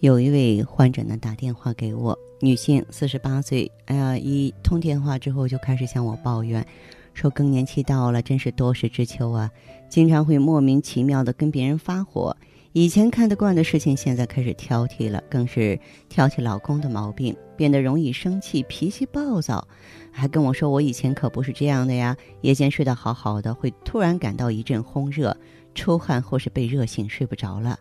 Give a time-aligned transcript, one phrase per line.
[0.00, 3.70] 有一位患者呢打电话给我，女性，四十八岁。
[3.84, 6.66] 哎呀，一通电话之后就开始向我抱怨，
[7.12, 9.50] 说更年期到了，真是多事之秋啊，
[9.90, 12.34] 经常会莫名其妙的跟别人发火。
[12.72, 15.78] 以前看得惯的事情，现在开始挑剔了，更是
[16.08, 19.68] 挑起老公的毛病，变得容易生气，脾气暴躁，
[20.10, 25.36] 还跟我说我以前可不是这样的呀，夜间睡得好好的，会突然感到一阵烘热、
[25.74, 27.78] 出汗或是被热醒，睡不着了。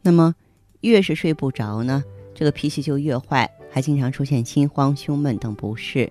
[0.00, 0.34] 那么。
[0.82, 2.04] 越是睡不着呢，
[2.34, 6.08] 这个脾气就越坏，还经常出现心慌、胸闷等不适。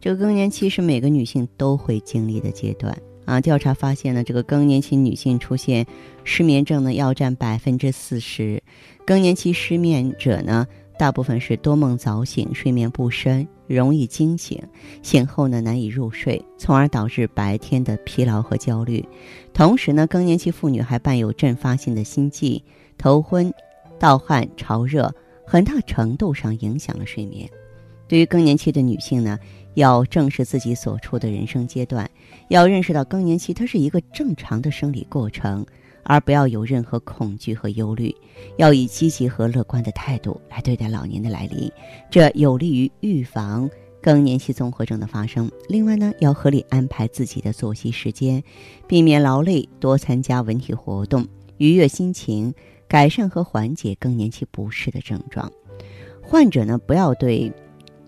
[0.00, 3.40] 这个更年期是每个女性都会经历的阶段啊。
[3.40, 5.86] 调查发现呢，这个更年期女性出现
[6.24, 8.62] 失眠症呢，要占百分之四十。
[9.06, 10.66] 更年期失眠者呢，
[10.98, 14.60] 大部分是多梦早醒、睡眠不深、容易惊醒，
[15.02, 19.04] 醒后呢难以入睡，从而导致白天的疲劳和焦虑。
[19.54, 22.62] 同时呢，更年期妇女还伴有阵发性的心悸、
[22.98, 23.52] 头昏。
[24.02, 25.14] 盗汗、潮热，
[25.46, 27.48] 很大程度上影响了睡眠。
[28.08, 29.38] 对于更年期的女性呢，
[29.74, 32.10] 要正视自己所处的人生阶段，
[32.48, 35.64] 要认识到更年期它是一个正常的生理过程，
[36.02, 38.12] 而不要有任何恐惧和忧虑，
[38.56, 41.70] 要以积极和乐观的态度来对待老年的来临，
[42.10, 43.70] 这有利于预防
[44.02, 45.48] 更年期综合症的发生。
[45.68, 48.42] 另外呢，要合理安排自己的作息时间，
[48.88, 51.24] 避免劳累，多参加文体活动，
[51.58, 52.52] 愉悦心情。
[52.92, 55.50] 改善和缓解更年期不适的症状，
[56.22, 57.50] 患者呢不要对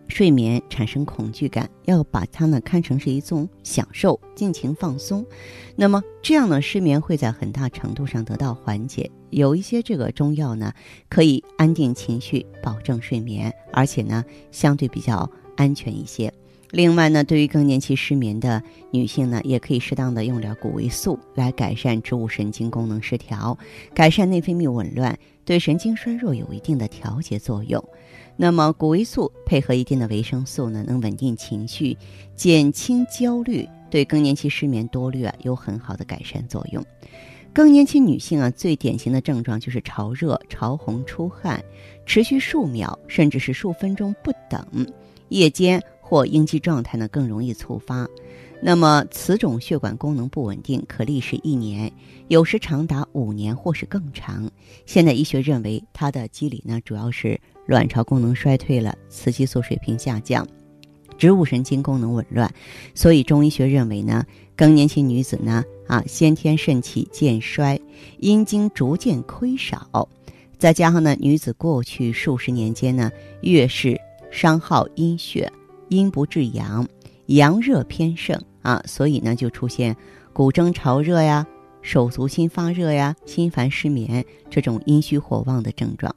[0.09, 5.25] 睡眠产生恐惧感，要把它呢看成是一种享受，尽情放松。
[5.75, 9.11] 那么这样呢，失眠会在很大程度上得到缓解。
[9.31, 10.71] 有一些这个中药呢，
[11.09, 16.31] 可以安定情绪，保证睡眠，而且呢相对比较安全一些。
[16.71, 23.57] 另外呢，对于更年期失眠的女性呢，也可以适当的用点谷维素来改善植物神经功能失调，
[23.95, 27.83] 改善内分泌紊乱，对神经衰弱有一定的调节作用。
[28.37, 31.97] 那么谷维素配合一定的维生素呢，能稳定情绪，
[32.35, 36.85] 减轻焦虑，对更年期失眠多虑啊有很好的改善作用。
[37.53, 41.63] 更年期女性啊，最典型的症状就是潮热、潮红、出汗，
[42.05, 44.67] 持续数秒甚至是数分钟不等，
[45.29, 45.81] 夜间。
[46.07, 48.07] 或应激状态呢更容易触发，
[48.61, 51.91] 那么此种血管功能不稳定可历时一年，
[52.29, 54.51] 有时长达五年或是更长。
[54.85, 60.47] 现代医学认为它的机理呢主要是卵巢功能衰退了，雌激素水平下降，
[61.17, 62.53] 植物神经功能紊乱。
[62.95, 67.81] 所以中医学认为呢，更年期女子呢啊先天肾气渐衰，
[68.19, 70.07] 阴经逐渐亏少，
[70.59, 73.11] 再加上呢女子过去数十年间呢
[73.41, 73.99] 越是
[74.31, 75.51] 伤耗阴血。
[75.95, 76.87] 阴不制阳，
[77.27, 79.97] 阳热偏盛啊，所以呢就出现
[80.33, 81.47] 骨蒸潮热呀、
[81.83, 86.15] 手足心发热呀、心烦失眠这种阴虚火旺的症状。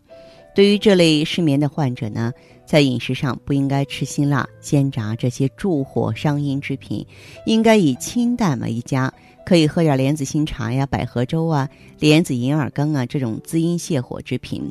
[0.55, 2.33] 对于这类失眠的患者呢，
[2.65, 7.05] 在饮食上不应该吃辛辣、煎炸这些助火伤阴之品，
[7.45, 9.13] 应该以清淡为佳。
[9.45, 14.69] 可以喝点莲子心茶呀、百合粥啊、莲子银耳羹啊这种滋阴泻火之品。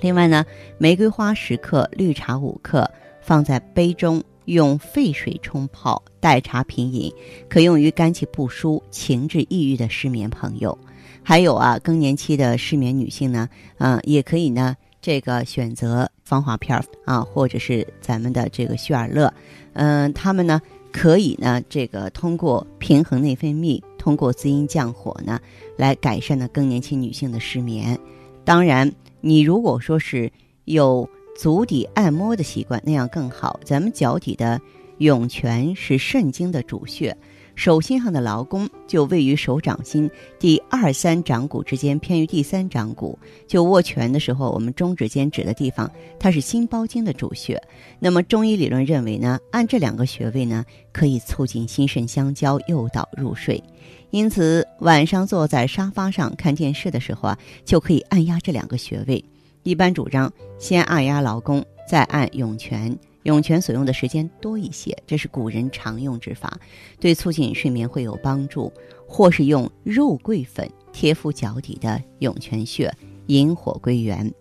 [0.00, 0.46] 另外呢，
[0.78, 2.90] 玫瑰花十克，绿茶五克。
[3.20, 7.12] 放在杯中，用沸水冲泡，代茶品饮，
[7.48, 10.76] 可用于肝气不舒、情志抑郁的失眠朋友。
[11.22, 13.48] 还有啊，更年期的失眠女性呢，
[13.78, 19.32] 啊，也可以呢，这个选择芳华片啊，或者是咱们的这个旭尔乐，
[19.72, 20.60] 嗯，他们呢，
[20.92, 25.40] 可以呢，这个通过平衡内分泌，通过滋阴降火呢，
[25.76, 27.98] 来改善呢更年期女性的失眠。
[28.44, 28.90] 当然，
[29.20, 30.30] 你如果说是
[30.64, 31.08] 有。
[31.36, 33.60] 足底按摩的习惯那样更好。
[33.64, 34.60] 咱们脚底的
[34.98, 37.16] 涌泉是肾经的主穴，
[37.54, 43.18] 手心上的劳宫就位于手掌心第二三掌骨之间，偏于第三掌骨。
[43.46, 47.62] 就握拳的时候，我们中指尖指的地方，它是心包经的主穴。
[47.98, 53.62] 那么中医理论认为呢，按这两个穴位呢，可以促进心肾相交，诱导入睡。
[54.10, 59.22] 因此晚上坐在沙发上看电视的时候啊，就可以按压这两个穴位。
[59.66, 62.96] 一般主张先按压劳宫，再按涌泉。
[63.24, 66.56] 涌泉所用的时间多一些，这是古人常用之法，
[67.00, 68.72] 对促进睡眠会有帮助。
[69.08, 72.92] 或是用肉桂粉贴敷脚底的涌泉穴，
[73.26, 74.32] 引火归元。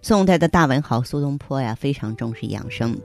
[0.00, 2.96] 宋代的大文豪苏东坡呀，非常重视养生，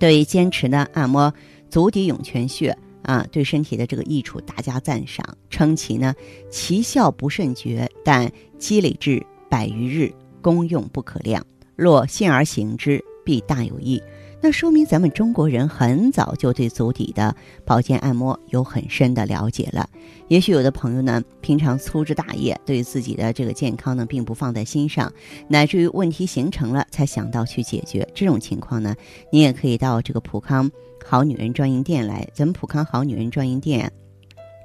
[0.00, 1.32] 对坚持呢按摩
[1.70, 6.12] 足底涌泉穴啊，对身体的这个益处大加赞赏，称其呢
[6.50, 8.28] 奇效不甚绝，但
[8.58, 10.12] 积累至百余日，
[10.44, 11.42] 功用不可量。
[11.74, 14.00] 若信而行之，必大有益。
[14.42, 19.88] 那说明咱们中国人很早就对足底的保健按摩有很深的了解了。
[20.28, 25.10] 也许有的朋友呢，平常粗枝大叶，对自己的这个健康呢，并不放在心上，
[25.48, 28.06] 乃至于问题形成了才想到去解决。
[28.14, 28.94] 这种情况呢，
[29.32, 30.70] 你也可以到这个普康
[31.02, 32.28] 好女人专营店来。
[32.34, 33.90] 咱们普康好女人专营店。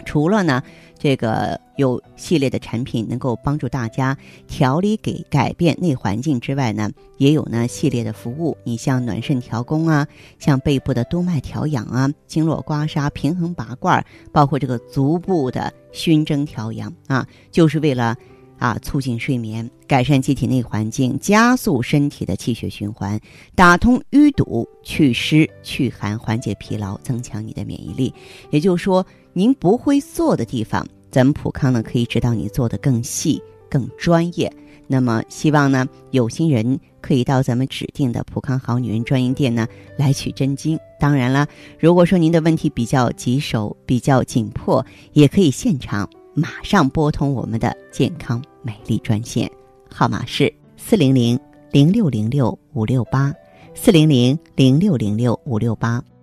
[0.10, 0.64] 除了呢，
[0.98, 4.18] 这个有系列的产品能够帮助大家
[4.48, 6.90] 调理、给改变内环境之外呢，
[7.20, 8.58] 也有呢系列的服务。
[8.64, 10.08] 你像暖肾调宫啊，
[10.40, 18.16] 像背部的督脉调养啊，经络刮痧、平衡拔罐，包括这个足部的熏蒸调养啊，就是为了
[18.58, 23.20] 啊促进睡眠、改善机体内环境、加速身体的气血循环、
[23.54, 28.12] 打通淤堵、祛湿祛寒、缓解疲劳、增强你的免疫力。
[28.50, 29.06] 也就是说。
[29.34, 34.52] 您不会做的地方，咱们普康呢可以指导你做的更细、更专业。
[34.88, 39.68] 那么，希望呢有心人可以到咱们指定的普康好女人专营店呢
[39.98, 40.80] 来取真经。
[41.00, 41.48] 当然了，
[41.78, 44.84] 如果说您的问题比较棘手、比较紧迫，
[45.14, 49.50] 也可以现场马上拨通我们的健康美丽专线，
[49.90, 51.40] 号码是四零零
[51.72, 53.32] 零六零六五六八，
[53.76, 56.04] 四零零零六零六五六八。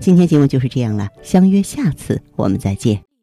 [0.00, 3.13] 今天节目就是这样了，相约下次我们再见。